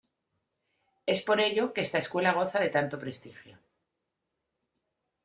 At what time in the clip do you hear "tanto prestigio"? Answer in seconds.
2.69-3.59